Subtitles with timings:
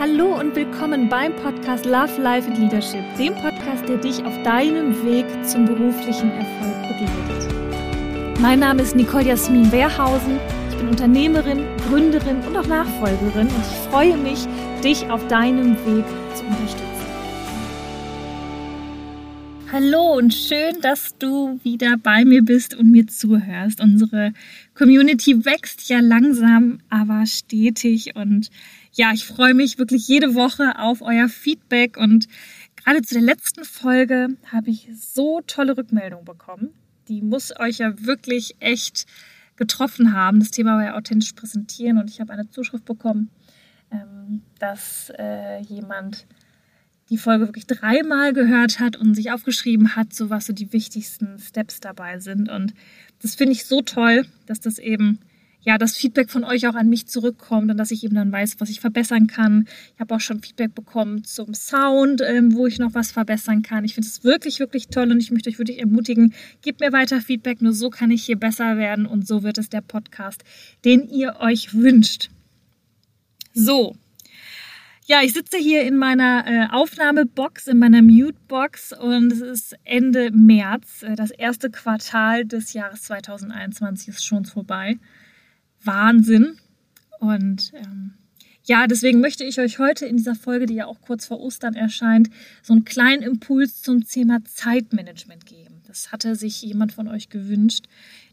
[0.00, 4.94] Hallo und willkommen beim Podcast Love, Life and Leadership, dem Podcast, der dich auf deinem
[5.04, 8.40] Weg zum beruflichen Erfolg begleitet.
[8.40, 10.38] Mein Name ist Nicole Jasmin Wehrhausen.
[10.70, 14.46] Ich bin Unternehmerin, Gründerin und auch Nachfolgerin und ich freue mich,
[14.82, 16.90] dich auf deinem Weg zu unterstützen.
[19.70, 23.82] Hallo und schön, dass du wieder bei mir bist und mir zuhörst.
[23.82, 24.32] Unsere
[24.74, 28.50] Community wächst ja langsam, aber stetig und
[28.92, 32.26] ja, ich freue mich wirklich jede Woche auf euer Feedback und
[32.76, 36.70] gerade zu der letzten Folge habe ich so tolle Rückmeldungen bekommen.
[37.08, 39.06] Die muss euch ja wirklich echt
[39.56, 40.40] getroffen haben.
[40.40, 43.30] Das Thema war ja authentisch präsentieren und ich habe eine Zuschrift bekommen,
[43.90, 46.26] ähm, dass äh, jemand
[47.10, 51.38] die Folge wirklich dreimal gehört hat und sich aufgeschrieben hat, so was so die wichtigsten
[51.38, 52.48] Steps dabei sind.
[52.48, 52.72] Und
[53.20, 55.18] das finde ich so toll, dass das eben
[55.62, 58.56] ja, das Feedback von euch auch an mich zurückkommt und dass ich eben dann weiß,
[58.58, 59.66] was ich verbessern kann.
[59.94, 63.84] Ich habe auch schon Feedback bekommen zum Sound, ähm, wo ich noch was verbessern kann.
[63.84, 67.20] Ich finde es wirklich, wirklich toll und ich möchte euch wirklich ermutigen, gebt mir weiter
[67.20, 70.42] Feedback, nur so kann ich hier besser werden und so wird es der Podcast,
[70.84, 72.30] den ihr euch wünscht.
[73.52, 73.96] So,
[75.10, 80.30] ja, ich sitze hier in meiner äh, Aufnahmebox, in meiner Mute-Box und es ist Ende
[80.30, 81.02] März.
[81.02, 85.00] Äh, das erste Quartal des Jahres 2021 ist schon vorbei.
[85.84, 86.58] Wahnsinn.
[87.18, 88.14] Und ähm,
[88.64, 91.74] ja, deswegen möchte ich euch heute in dieser Folge, die ja auch kurz vor Ostern
[91.74, 92.30] erscheint,
[92.62, 95.82] so einen kleinen Impuls zum Thema Zeitmanagement geben.
[95.86, 97.86] Das hatte sich jemand von euch gewünscht,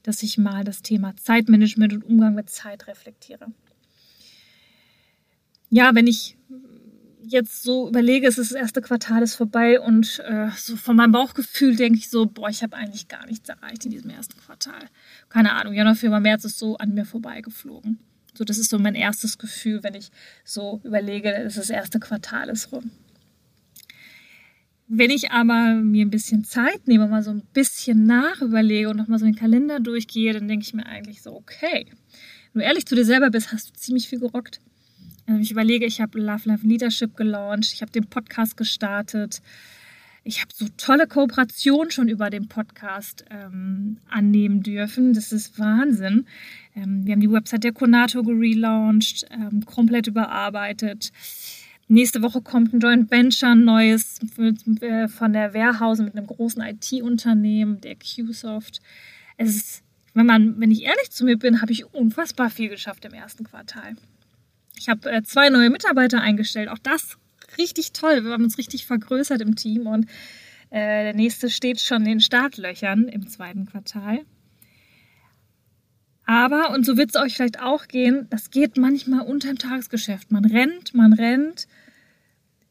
[0.04, 3.48] dass ich mal das Thema Zeitmanagement und Umgang mit Zeit reflektiere
[5.70, 6.38] ja, wenn ich
[7.30, 11.11] jetzt so überlege, es ist das erste Quartal ist vorbei und äh, so von meinem
[11.11, 14.86] Bauchgefühl denke ich so, boah, ich habe eigentlich gar nichts erreicht in diesem ersten Quartal.
[15.30, 18.00] Keine Ahnung, Januar, Februar, März ist so an mir vorbeigeflogen.
[18.33, 20.11] So, das ist so mein erstes Gefühl, wenn ich
[20.44, 22.92] so überlege, dass das erste Quartal ist rum.
[24.87, 29.20] Wenn ich aber mir ein bisschen Zeit nehme, mal so ein bisschen nachüberlege und nochmal
[29.20, 31.87] so den Kalender durchgehe, dann denke ich mir eigentlich so, okay,
[32.54, 34.61] wenn du ehrlich zu dir selber bist, hast du ziemlich viel gerockt.
[35.27, 39.42] Ähm, ich überlege, ich habe Love Life Leadership gelauncht, ich habe den Podcast gestartet.
[40.23, 45.14] Ich habe so tolle Kooperationen schon über den Podcast ähm, annehmen dürfen.
[45.14, 46.26] Das ist Wahnsinn.
[46.76, 51.14] Ähm, wir haben die Website der Konato gelauncht, ähm, komplett überarbeitet.
[51.87, 54.20] Nächste Woche kommt ein Joint Venture, ein neues
[54.82, 58.82] äh, von der Warehouse mit einem großen IT-Unternehmen, der Qsoft.
[59.37, 59.83] Es ist,
[60.14, 63.45] wenn man, wenn ich ehrlich zu mir bin, habe ich unfassbar viel geschafft im ersten
[63.45, 63.95] Quartal.
[64.80, 66.70] Ich habe äh, zwei neue Mitarbeiter eingestellt.
[66.70, 67.17] Auch das
[67.58, 68.23] richtig toll.
[68.23, 70.05] Wir haben uns richtig vergrößert im Team und
[70.70, 74.26] äh, der nächste steht schon in den Startlöchern im zweiten Quartal.
[76.26, 80.30] Aber, und so wird es euch vielleicht auch gehen, das geht manchmal unter dem Tagesgeschäft.
[80.30, 81.67] Man rennt, man rennt,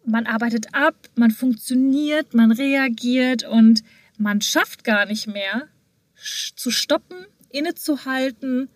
[0.05, 3.83] man arbeitet ab, man funktioniert, man reagiert und
[4.19, 5.69] man schafft gar nicht mehr
[6.15, 7.17] zu stoppen,
[7.51, 8.69] innezuhalten,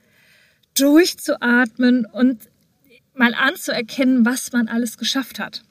[0.75, 2.50] durchzuatmen und
[3.21, 5.63] mal anzuerkennen, was man alles geschafft hat.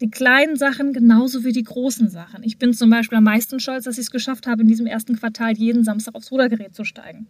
[0.00, 2.44] Die kleinen Sachen genauso wie die großen Sachen.
[2.44, 5.16] Ich bin zum Beispiel am meisten stolz, dass ich es geschafft habe, in diesem ersten
[5.16, 7.26] Quartal jeden Samstag aufs Rudergerät zu steigen.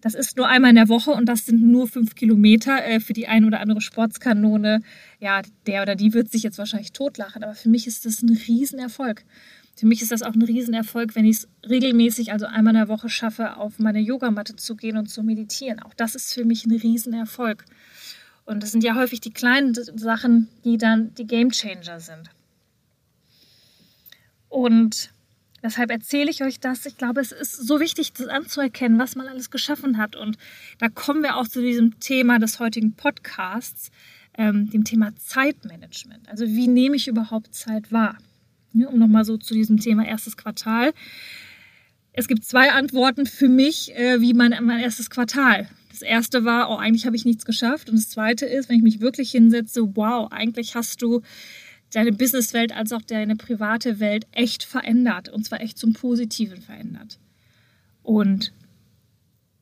[0.00, 2.84] Das ist nur einmal in der Woche und das sind nur fünf Kilometer.
[2.84, 4.82] Äh, für die ein oder andere Sportskanone,
[5.20, 8.36] ja, der oder die wird sich jetzt wahrscheinlich totlachen, aber für mich ist das ein
[8.46, 9.24] Riesenerfolg.
[9.76, 12.88] Für mich ist das auch ein Riesenerfolg, wenn ich es regelmäßig, also einmal in der
[12.88, 15.80] Woche schaffe, auf meine Yogamatte zu gehen und zu meditieren.
[15.80, 17.64] Auch das ist für mich ein Riesenerfolg.
[18.46, 22.30] Und das sind ja häufig die kleinen Sachen, die dann die Game Changer sind.
[24.48, 25.10] Und
[25.62, 26.86] deshalb erzähle ich euch das.
[26.86, 30.16] Ich glaube, es ist so wichtig, das anzuerkennen, was man alles geschaffen hat.
[30.16, 30.38] Und
[30.78, 33.90] da kommen wir auch zu diesem Thema des heutigen Podcasts,
[34.38, 36.30] ähm, dem Thema Zeitmanagement.
[36.30, 38.16] Also wie nehme ich überhaupt Zeit wahr?
[38.76, 40.92] Ja, um nochmal so zu diesem Thema erstes Quartal.
[42.12, 45.68] Es gibt zwei Antworten für mich, äh, wie mein, mein erstes Quartal.
[45.90, 47.88] Das erste war, oh, eigentlich habe ich nichts geschafft.
[47.88, 51.22] Und das zweite ist, wenn ich mich wirklich hinsetze, wow, eigentlich hast du
[51.92, 55.30] deine Businesswelt als auch deine private Welt echt verändert.
[55.30, 57.18] Und zwar echt zum Positiven verändert.
[58.02, 58.52] Und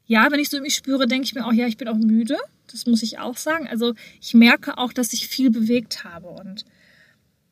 [0.07, 2.37] ja, wenn ich so mich spüre, denke ich mir auch, ja, ich bin auch müde.
[2.71, 3.69] Das muss ich auch sagen.
[3.69, 6.29] Also ich merke auch, dass ich viel bewegt habe.
[6.29, 6.65] Und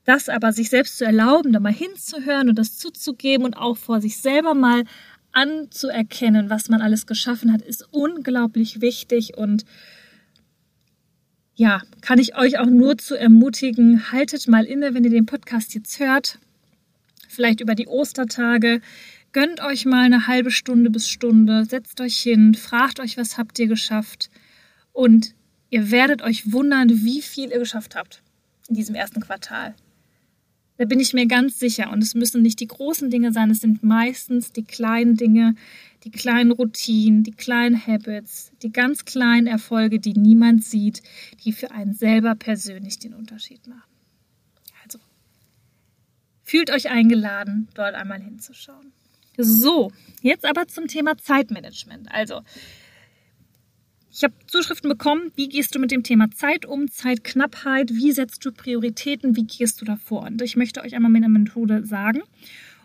[0.04, 4.00] das aber sich selbst zu erlauben, da mal hinzuhören und das zuzugeben und auch vor
[4.00, 4.84] sich selber mal
[5.32, 9.64] anzuerkennen, was man alles geschaffen hat, ist unglaublich wichtig und
[11.54, 15.75] ja, kann ich euch auch nur zu ermutigen, haltet mal inne, wenn ihr den Podcast
[15.75, 16.38] jetzt hört,
[17.28, 18.81] vielleicht über die Ostertage,
[19.32, 23.58] gönnt euch mal eine halbe Stunde bis Stunde, setzt euch hin, fragt euch, was habt
[23.58, 24.31] ihr geschafft
[24.93, 25.34] und
[25.72, 28.22] Ihr werdet euch wundern, wie viel ihr geschafft habt
[28.69, 29.75] in diesem ersten Quartal.
[30.78, 31.90] Da bin ich mir ganz sicher.
[31.90, 35.54] Und es müssen nicht die großen Dinge sein, es sind meistens die kleinen Dinge,
[36.04, 41.02] die kleinen Routinen, die kleinen Habits, die ganz kleinen Erfolge, die niemand sieht,
[41.44, 43.82] die für einen selber persönlich den Unterschied machen.
[44.82, 44.98] Also,
[46.42, 48.92] fühlt euch eingeladen, dort einmal hinzuschauen.
[49.38, 52.10] So, jetzt aber zum Thema Zeitmanagement.
[52.10, 52.42] Also,
[54.14, 58.44] ich habe Zuschriften bekommen, wie gehst du mit dem Thema Zeit um, Zeitknappheit, wie setzt
[58.44, 60.25] du Prioritäten, wie gehst du davor?
[60.26, 62.20] Und ich möchte euch einmal meine Methode sagen.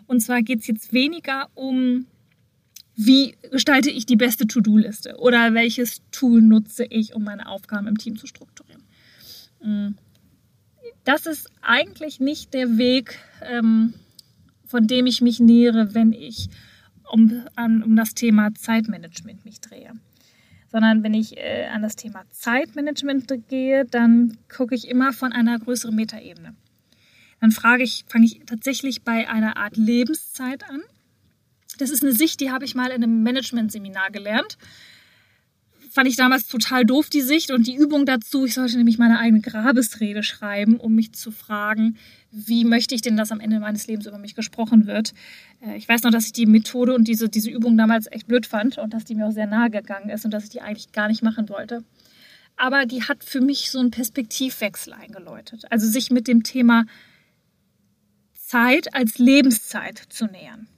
[0.06, 2.06] Und zwar geht es jetzt weniger um,
[2.96, 7.98] wie gestalte ich die beste To-Do-Liste oder welches Tool nutze ich, um meine Aufgaben im
[7.98, 8.82] Team zu strukturieren.
[9.62, 9.94] Mm.
[11.04, 13.92] Das ist eigentlich nicht der Weg, ähm,
[14.66, 16.48] von dem ich mich nähere, wenn ich
[17.10, 19.92] um, um das Thema Zeitmanagement mich drehe
[20.70, 25.58] sondern wenn ich äh, an das Thema Zeitmanagement gehe, dann gucke ich immer von einer
[25.58, 26.54] größeren Metaebene.
[27.40, 30.82] Dann frage ich, fange ich tatsächlich bei einer Art Lebenszeit an.
[31.78, 34.58] Das ist eine Sicht, die habe ich mal in einem Management-Seminar gelernt
[35.90, 38.44] fand ich damals total doof, die Sicht und die Übung dazu.
[38.44, 41.96] Ich sollte nämlich meine eigene Grabesrede schreiben, um mich zu fragen,
[42.30, 45.12] wie möchte ich denn, dass am Ende meines Lebens über mich gesprochen wird.
[45.60, 48.46] Äh, ich weiß noch, dass ich die Methode und diese, diese Übung damals echt blöd
[48.46, 50.92] fand und dass die mir auch sehr nahe gegangen ist und dass ich die eigentlich
[50.92, 51.84] gar nicht machen wollte.
[52.56, 55.64] Aber die hat für mich so einen Perspektivwechsel eingeläutet.
[55.70, 56.84] Also sich mit dem Thema
[58.34, 60.68] Zeit als Lebenszeit zu nähern.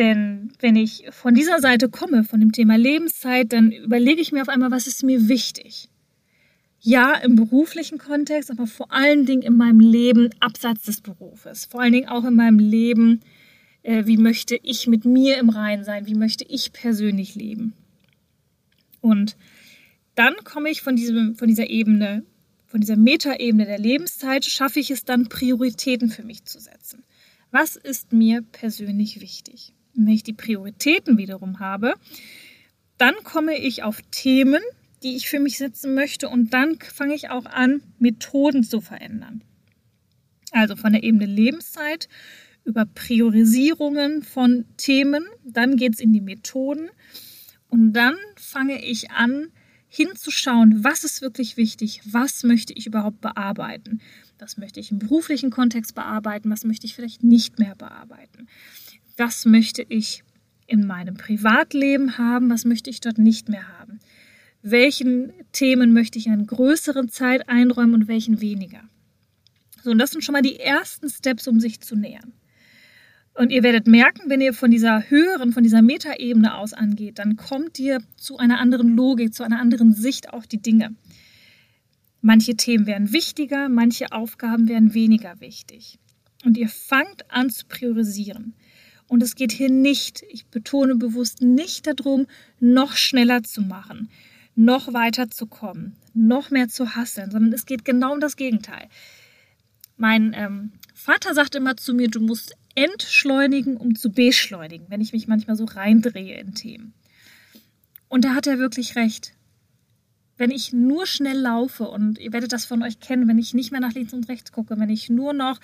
[0.00, 4.40] Denn wenn ich von dieser Seite komme, von dem Thema Lebenszeit, dann überlege ich mir
[4.40, 5.90] auf einmal, was ist mir wichtig.
[6.80, 11.66] Ja, im beruflichen Kontext, aber vor allen Dingen in meinem Leben abseits des Berufes.
[11.66, 13.20] Vor allen Dingen auch in meinem Leben,
[13.82, 17.74] äh, wie möchte ich mit mir im Rein sein, wie möchte ich persönlich leben.
[19.02, 19.36] Und
[20.14, 22.24] dann komme ich von, diesem, von dieser Ebene,
[22.64, 27.04] von dieser Metaebene der Lebenszeit, schaffe ich es dann, Prioritäten für mich zu setzen.
[27.50, 29.74] Was ist mir persönlich wichtig?
[30.06, 31.94] Wenn ich die Prioritäten wiederum habe,
[32.98, 34.60] dann komme ich auf Themen,
[35.02, 39.42] die ich für mich setzen möchte und dann fange ich auch an, Methoden zu verändern.
[40.52, 42.08] Also von der Ebene Lebenszeit
[42.64, 46.90] über Priorisierungen von Themen, dann geht es in die Methoden
[47.68, 49.48] und dann fange ich an,
[49.88, 54.00] hinzuschauen, was ist wirklich wichtig, was möchte ich überhaupt bearbeiten,
[54.38, 58.46] was möchte ich im beruflichen Kontext bearbeiten, was möchte ich vielleicht nicht mehr bearbeiten
[59.20, 60.24] was möchte ich
[60.66, 64.00] in meinem Privatleben haben, was möchte ich dort nicht mehr haben.
[64.62, 68.80] Welchen Themen möchte ich eine größere Zeit einräumen und welchen weniger.
[69.84, 72.32] So, und das sind schon mal die ersten Steps, um sich zu nähern.
[73.34, 77.36] Und ihr werdet merken, wenn ihr von dieser höheren, von dieser Metaebene aus angeht, dann
[77.36, 80.94] kommt ihr zu einer anderen Logik, zu einer anderen Sicht auf die Dinge.
[82.22, 85.98] Manche Themen werden wichtiger, manche Aufgaben werden weniger wichtig.
[86.44, 88.54] Und ihr fangt an zu priorisieren.
[89.10, 92.28] Und es geht hier nicht, ich betone bewusst nicht darum,
[92.60, 94.08] noch schneller zu machen,
[94.54, 98.88] noch weiter zu kommen, noch mehr zu hasseln, sondern es geht genau um das Gegenteil.
[99.96, 105.12] Mein ähm, Vater sagt immer zu mir, du musst entschleunigen, um zu beschleunigen, wenn ich
[105.12, 106.94] mich manchmal so reindrehe in Themen.
[108.06, 109.32] Und da hat er wirklich recht.
[110.36, 113.72] Wenn ich nur schnell laufe, und ihr werdet das von euch kennen, wenn ich nicht
[113.72, 115.58] mehr nach links und rechts gucke, wenn ich nur noch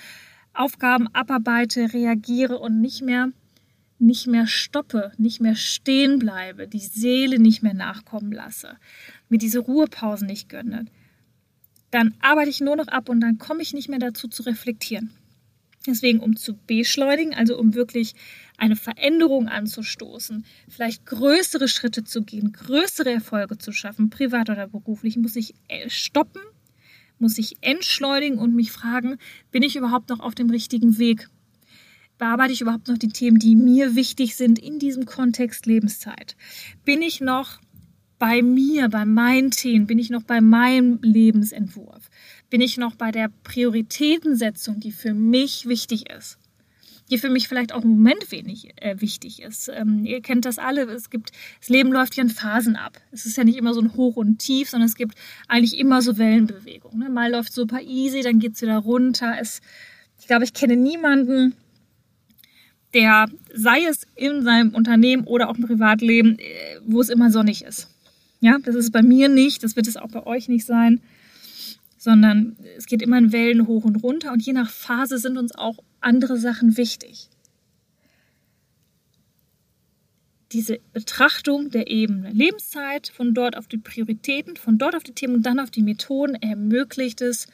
[0.59, 3.31] Aufgaben abarbeite, reagiere und nicht mehr,
[3.99, 8.77] nicht mehr stoppe, nicht mehr stehen bleibe, die Seele nicht mehr nachkommen lasse,
[9.29, 10.87] mir diese Ruhepausen nicht gönne,
[11.91, 15.11] dann arbeite ich nur noch ab und dann komme ich nicht mehr dazu zu reflektieren.
[15.87, 18.15] Deswegen, um zu beschleunigen, also um wirklich
[18.59, 25.17] eine Veränderung anzustoßen, vielleicht größere Schritte zu gehen, größere Erfolge zu schaffen, privat oder beruflich,
[25.17, 26.43] muss ich äh, stoppen,
[27.19, 29.17] muss ich entschleunigen und mich fragen,
[29.51, 31.29] bin ich überhaupt noch auf dem richtigen Weg?
[32.19, 36.37] Bearbeite ich überhaupt noch die Themen, die mir wichtig sind in diesem Kontext Lebenszeit?
[36.85, 37.61] Bin ich noch
[38.19, 39.87] bei mir, bei meinen Themen?
[39.87, 42.09] Bin ich noch bei meinem Lebensentwurf?
[42.49, 46.39] Bin ich noch bei der Prioritätensetzung, die für mich wichtig ist?
[47.11, 49.69] Die für mich vielleicht auch im Moment wenig äh, wichtig ist.
[49.73, 53.01] Ähm, ihr kennt das alle, es gibt, das Leben läuft ja in Phasen ab.
[53.13, 55.15] Es ist ja nicht immer so ein Hoch und Tief, sondern es gibt
[55.49, 56.99] eigentlich immer so Wellenbewegungen.
[56.99, 57.09] Ne?
[57.09, 59.37] Mal läuft super easy, dann geht es wieder runter.
[59.41, 59.61] Es,
[60.19, 61.55] ich glaube, ich kenne niemanden,
[62.95, 67.63] der, sei es in seinem Unternehmen oder auch im Privatleben, äh, wo es immer sonnig
[67.63, 67.89] ist.
[68.41, 71.01] Ja, das ist bei mir nicht, das wird es auch bei euch nicht sein
[72.07, 75.53] sondern es geht immer in Wellen hoch und runter und je nach Phase sind uns
[75.53, 77.29] auch andere Sachen wichtig.
[80.53, 85.35] diese Betrachtung der Ebene Lebenszeit, von dort auf die Prioritäten, von dort auf die Themen
[85.35, 87.49] und dann auf die Methoden ermöglicht es,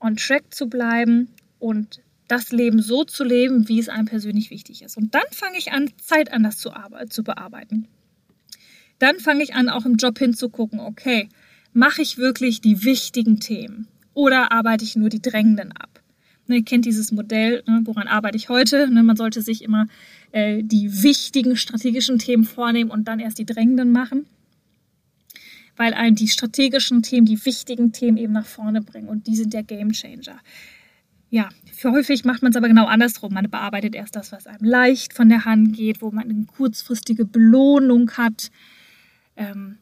[0.00, 1.28] on track zu bleiben
[1.60, 4.96] und das Leben so zu leben, wie es einem persönlich wichtig ist.
[4.96, 6.72] Und dann fange ich an, Zeit anders zu,
[7.08, 7.86] zu bearbeiten.
[8.98, 11.28] Dann fange ich an, auch im Job hinzugucken, okay,
[11.72, 16.02] mache ich wirklich die wichtigen Themen oder arbeite ich nur die drängenden ab?
[16.46, 18.88] Ne, ihr kennt dieses Modell, ne, woran arbeite ich heute?
[18.88, 19.86] Ne, man sollte sich immer
[20.32, 24.26] äh, die wichtigen strategischen Themen vornehmen und dann erst die drängenden machen.
[25.76, 29.54] Weil einem die strategischen Themen, die wichtigen Themen eben nach vorne bringen und die sind
[29.54, 30.38] der Game Changer.
[31.30, 33.32] Ja, für häufig macht man es aber genau andersrum.
[33.32, 37.24] Man bearbeitet erst das, was einem leicht von der Hand geht, wo man eine kurzfristige
[37.24, 38.50] Belohnung hat,
[39.36, 39.78] ähm,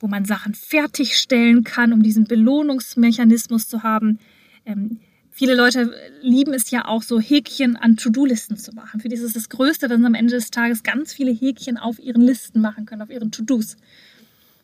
[0.00, 4.18] wo man Sachen fertigstellen kann, um diesen Belohnungsmechanismus zu haben.
[4.64, 5.00] Ähm,
[5.36, 9.00] Viele Leute lieben es ja auch so, Häkchen an To-Do-Listen zu machen.
[9.00, 11.76] Für die ist es das Größte, wenn sie am Ende des Tages ganz viele Häkchen
[11.76, 13.76] auf ihren Listen machen können, auf ihren To-Dos.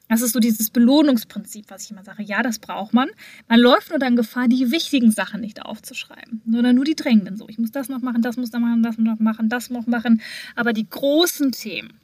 [0.08, 2.22] Das ist so dieses Belohnungsprinzip, was ich immer sage.
[2.22, 3.08] Ja, das braucht man.
[3.48, 6.40] Man läuft nur dann Gefahr, die wichtigen Sachen nicht aufzuschreiben.
[6.56, 7.36] Oder nur die drängenden.
[7.36, 9.88] So, ich muss das noch machen, das muss noch machen, das noch machen, das noch
[9.88, 10.22] machen.
[10.54, 11.94] Aber die großen Themen,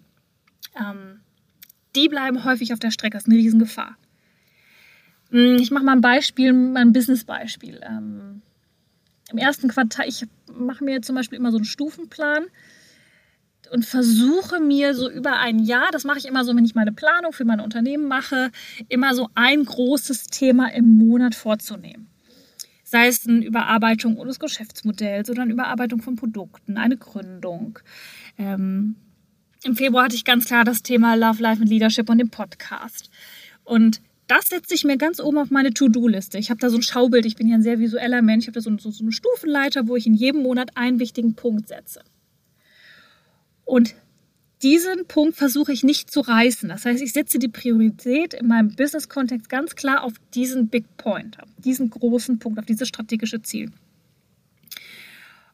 [0.75, 1.21] ähm,
[1.97, 3.17] die bleiben häufig auf der Strecke.
[3.17, 3.97] Das ist eine Riesengefahr.
[5.31, 7.81] Hm, ich mache mal ein Beispiel, mal ein Business-Beispiel.
[7.83, 8.43] Ähm,
[9.33, 12.45] im ersten Quartal, ich mache mir zum Beispiel immer so einen Stufenplan
[13.73, 16.93] und versuche mir so über ein Jahr, das mache ich immer so, wenn ich meine
[16.93, 18.53] Planung für mein Unternehmen mache,
[18.88, 22.07] immer so ein großes Thema im Monat vorzunehmen.
[22.85, 27.81] Sei es eine Überarbeitung des Geschäftsmodells oder eine Überarbeitung von Produkten, eine Gründung.
[28.38, 28.95] Ähm,
[29.67, 33.11] Im Februar hatte ich ganz klar das Thema Love, Life and Leadership und den Podcast.
[33.65, 36.39] Und das setze ich mir ganz oben auf meine To-Do-Liste.
[36.39, 38.55] Ich habe da so ein Schaubild, ich bin ja ein sehr visueller Mensch, ich habe
[38.55, 42.01] da so, so, so eine Stufenleiter, wo ich in jedem Monat einen wichtigen Punkt setze.
[43.65, 43.97] Und
[44.63, 46.69] diesen Punkt versuche ich nicht zu reißen.
[46.69, 51.43] Das heißt, ich setze die Priorität in meinem Business-Kontext ganz klar auf diesen Big Point,
[51.43, 53.73] auf diesen großen Punkt, auf dieses strategische Ziel.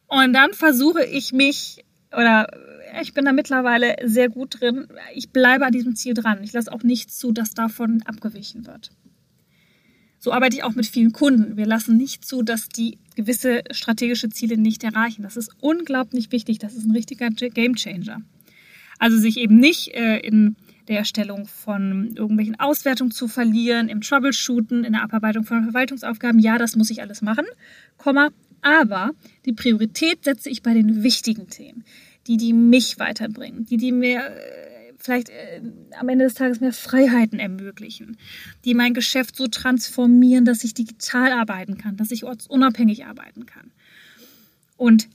[0.05, 1.83] Und dann versuche ich mich
[2.15, 2.47] oder
[3.01, 4.87] ich bin da mittlerweile sehr gut drin.
[5.15, 6.43] Ich bleibe an diesem Ziel dran.
[6.43, 8.91] Ich lasse auch nicht zu, dass davon abgewichen wird.
[10.19, 11.57] So arbeite ich auch mit vielen Kunden.
[11.57, 15.23] Wir lassen nicht zu, dass die gewisse strategische Ziele nicht erreichen.
[15.23, 16.59] Das ist unglaublich wichtig.
[16.59, 18.21] Das ist ein richtiger Game Changer.
[18.99, 20.55] Also sich eben nicht äh, in
[20.87, 26.39] der Erstellung von irgendwelchen Auswertungen zu verlieren, im Troubleshooten, in der Abarbeitung von Verwaltungsaufgaben.
[26.39, 27.45] Ja, das muss ich alles machen,
[28.61, 29.11] aber
[29.45, 31.83] die Priorität setze ich bei den wichtigen Themen
[32.27, 35.61] die, die mich weiterbringen, die, die mir äh, vielleicht äh,
[35.99, 38.17] am Ende des Tages mehr Freiheiten ermöglichen,
[38.63, 43.71] die mein Geschäft so transformieren, dass ich digital arbeiten kann, dass ich ortsunabhängig arbeiten kann.
[44.77, 45.09] Und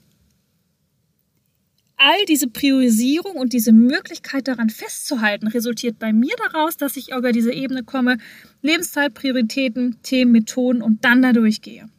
[1.99, 7.31] all diese Priorisierung und diese Möglichkeit daran festzuhalten, resultiert bei mir daraus, dass ich über
[7.31, 8.17] diese Ebene komme,
[8.61, 11.89] Lebenszeit, Prioritäten, Themen, Methoden und dann da durchgehe.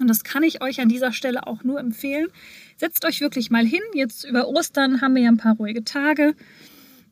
[0.00, 2.28] Und das kann ich euch an dieser Stelle auch nur empfehlen.
[2.76, 3.82] Setzt euch wirklich mal hin.
[3.94, 6.34] Jetzt über Ostern haben wir ja ein paar ruhige Tage.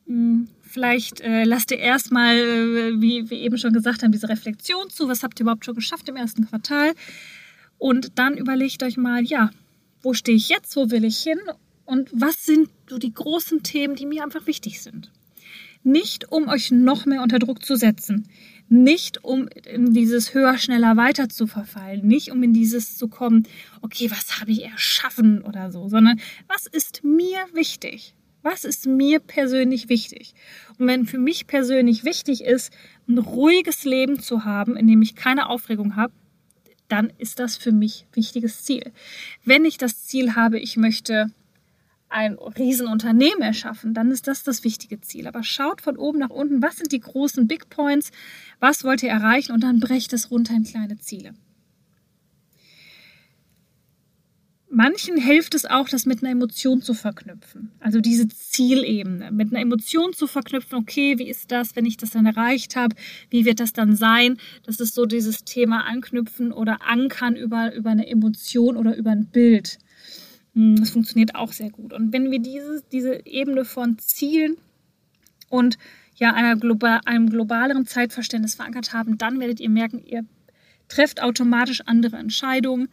[0.07, 4.89] Hm, vielleicht äh, lasst ihr erstmal, äh, wie wir eben schon gesagt haben, diese Reflexion
[4.89, 5.07] zu.
[5.07, 6.93] Was habt ihr überhaupt schon geschafft im ersten Quartal?
[7.77, 9.51] Und dann überlegt euch mal, ja,
[10.01, 10.75] wo stehe ich jetzt?
[10.75, 11.39] Wo will ich hin?
[11.85, 15.11] Und was sind so die großen Themen, die mir einfach wichtig sind?
[15.83, 18.27] Nicht, um euch noch mehr unter Druck zu setzen.
[18.69, 22.07] Nicht, um in dieses höher, schneller, weiter zu verfallen.
[22.07, 23.47] Nicht, um in dieses zu kommen,
[23.81, 28.15] okay, was habe ich erschaffen oder so, sondern was ist mir wichtig?
[28.41, 30.33] Was ist mir persönlich wichtig?
[30.77, 32.73] Und wenn für mich persönlich wichtig ist,
[33.07, 36.13] ein ruhiges Leben zu haben, in dem ich keine Aufregung habe,
[36.89, 38.91] dann ist das für mich wichtiges Ziel.
[39.45, 41.31] Wenn ich das Ziel habe, ich möchte
[42.13, 45.27] ein Riesenunternehmen erschaffen, dann ist das das wichtige Ziel.
[45.27, 48.11] Aber schaut von oben nach unten, was sind die großen Big Points,
[48.59, 51.33] was wollt ihr erreichen und dann brecht es runter in kleine Ziele.
[54.75, 57.71] Manchen hilft es auch, das mit einer Emotion zu verknüpfen.
[57.79, 60.79] Also diese Zielebene mit einer Emotion zu verknüpfen.
[60.79, 62.95] Okay, wie ist das, wenn ich das dann erreicht habe?
[63.29, 64.37] Wie wird das dann sein?
[64.65, 69.27] Das ist so dieses Thema anknüpfen oder ankern über, über eine Emotion oder über ein
[69.27, 69.77] Bild.
[70.55, 71.93] Hm, das funktioniert auch sehr gut.
[71.93, 74.57] Und wenn wir diese, diese Ebene von Zielen
[75.49, 75.77] und
[76.15, 80.25] ja, einer global, einem globaleren Zeitverständnis verankert haben, dann werdet ihr merken, ihr
[80.87, 82.89] trefft automatisch andere Entscheidungen.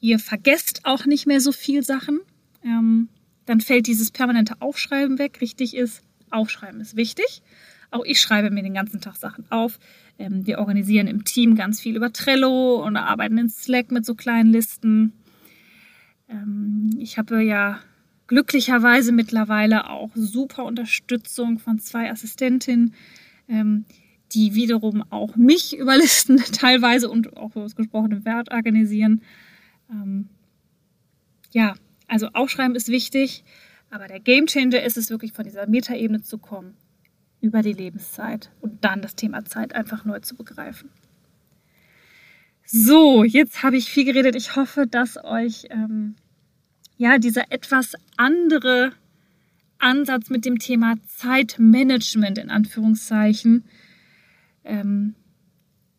[0.00, 2.20] Ihr vergesst auch nicht mehr so viel Sachen.
[2.64, 3.08] Ähm,
[3.46, 5.40] dann fällt dieses permanente Aufschreiben weg.
[5.40, 7.42] Richtig ist, Aufschreiben ist wichtig.
[7.90, 9.78] Auch ich schreibe mir den ganzen Tag Sachen auf.
[10.18, 14.14] Ähm, wir organisieren im Team ganz viel über Trello und arbeiten in Slack mit so
[14.14, 15.12] kleinen Listen.
[16.34, 17.80] Ähm, ich habe ja
[18.26, 22.94] glücklicherweise mittlerweile auch super Unterstützung von zwei Assistentinnen,
[23.48, 23.84] ähm,
[24.32, 29.22] die wiederum auch mich überlisten teilweise und auch das gesprochene Wert organisieren.
[29.90, 30.28] Ähm,
[31.52, 31.74] ja,
[32.08, 33.44] also Aufschreiben ist wichtig,
[33.90, 36.74] aber der Gamechanger ist es wirklich von dieser Metaebene zu kommen
[37.40, 40.90] über die Lebenszeit und dann das Thema Zeit einfach neu zu begreifen.
[42.64, 44.34] So, jetzt habe ich viel geredet.
[44.34, 46.16] Ich hoffe, dass euch ähm,
[46.96, 48.92] ja dieser etwas andere
[49.78, 53.64] Ansatz mit dem Thema Zeitmanagement in Anführungszeichen,
[54.64, 55.14] ähm,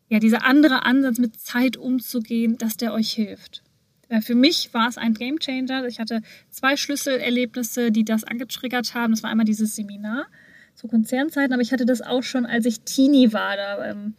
[0.08, 3.62] ja dieser andere Ansatz mit Zeit umzugehen, dass der euch hilft.
[4.08, 5.86] Äh, für mich war es ein Game Changer.
[5.86, 9.12] Ich hatte zwei Schlüsselerlebnisse, die das angetriggert haben.
[9.12, 10.26] Das war einmal dieses Seminar
[10.74, 13.56] zu Konzernzeiten, aber ich hatte das auch schon, als ich Teenie war.
[13.56, 14.14] Da ähm,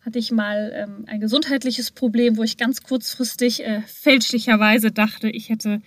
[0.00, 5.50] hatte ich mal ähm, ein gesundheitliches Problem, wo ich ganz kurzfristig äh, fälschlicherweise dachte, ich
[5.50, 5.82] hätte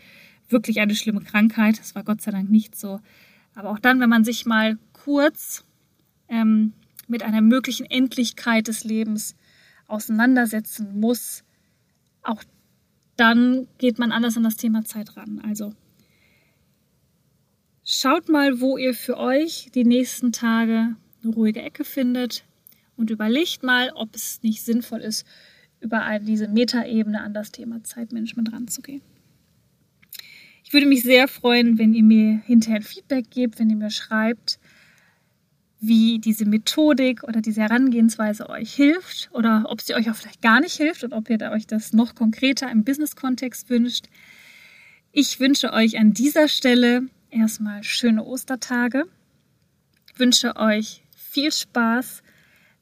[0.51, 1.79] wirklich eine schlimme Krankheit.
[1.79, 2.99] Das war Gott sei Dank nicht so.
[3.55, 5.65] Aber auch dann, wenn man sich mal kurz
[6.27, 6.73] ähm,
[7.07, 9.35] mit einer möglichen Endlichkeit des Lebens
[9.87, 11.43] auseinandersetzen muss,
[12.23, 12.43] auch
[13.17, 15.41] dann geht man anders an das Thema Zeit ran.
[15.45, 15.73] Also
[17.83, 22.45] schaut mal, wo ihr für euch die nächsten Tage eine ruhige Ecke findet
[22.95, 25.25] und überlegt mal, ob es nicht sinnvoll ist,
[25.81, 29.01] über diese Metaebene an das Thema Zeitmanagement ranzugehen.
[30.71, 33.89] Ich würde mich sehr freuen, wenn ihr mir hinterher ein Feedback gebt, wenn ihr mir
[33.89, 34.57] schreibt,
[35.81, 40.61] wie diese Methodik oder diese Herangehensweise euch hilft oder ob sie euch auch vielleicht gar
[40.61, 44.05] nicht hilft und ob ihr euch das noch konkreter im Business-Kontext wünscht.
[45.11, 47.01] Ich wünsche euch an dieser Stelle
[47.31, 49.03] erstmal schöne Ostertage,
[50.15, 52.23] wünsche euch viel Spaß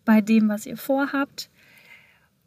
[0.05, 1.49] bei dem, was ihr vorhabt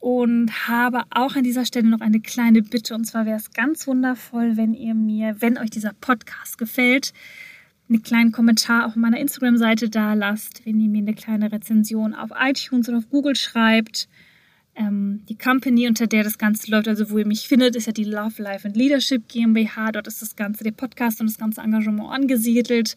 [0.02, 2.92] und habe auch an dieser Stelle noch eine kleine Bitte.
[2.92, 7.12] Und zwar wäre es ganz wundervoll, wenn ihr mir, wenn euch dieser Podcast gefällt,
[7.88, 12.30] einen kleinen Kommentar auf meiner Instagram-Seite da lasst, wenn ihr mir eine kleine Rezension auf
[12.36, 14.08] iTunes oder auf Google schreibt.
[14.74, 17.92] Ähm, die Company, unter der das Ganze läuft, also wo ihr mich findet, ist ja
[17.92, 19.92] die Love, Life and Leadership GmbH.
[19.92, 22.96] Dort ist das Ganze, der Podcast und das ganze Engagement angesiedelt.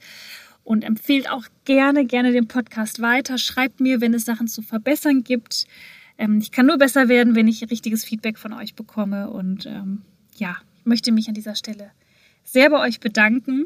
[0.64, 3.38] Und empfehlt auch gerne, gerne den Podcast weiter.
[3.38, 5.68] Schreibt mir, wenn es Sachen zu verbessern gibt.
[6.18, 9.30] Ähm, ich kann nur besser werden, wenn ich richtiges Feedback von euch bekomme.
[9.30, 10.02] Und ähm,
[10.36, 11.92] ja, ich möchte mich an dieser Stelle
[12.44, 13.66] sehr bei euch bedanken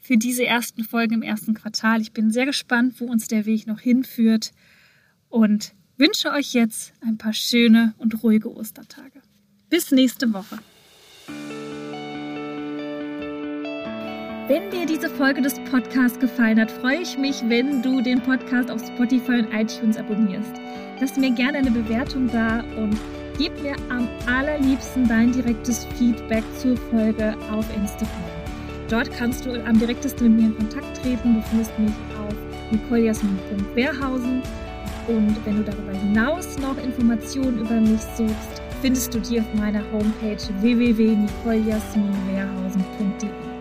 [0.00, 2.00] für diese ersten Folgen im ersten Quartal.
[2.00, 4.52] Ich bin sehr gespannt, wo uns der Weg noch hinführt
[5.28, 9.22] und wünsche euch jetzt ein paar schöne und ruhige Ostertage.
[9.70, 10.58] Bis nächste Woche.
[14.52, 18.70] Wenn dir diese Folge des Podcasts gefallen hat, freue ich mich, wenn du den Podcast
[18.70, 20.52] auf Spotify und iTunes abonnierst.
[21.00, 22.94] Lass mir gerne eine Bewertung da und
[23.38, 28.10] gib mir am allerliebsten dein direktes Feedback zur Folge auf Instagram.
[28.90, 31.36] Dort kannst du am direktesten mit mir in Kontakt treten.
[31.36, 32.34] Du findest mich auf
[32.72, 34.42] nicolejasmin.wehrhausen.
[35.08, 39.80] Und wenn du darüber hinaus noch Informationen über mich suchst, findest du die auf meiner
[39.92, 43.51] Homepage www.nicolejasminwehrhausen.de.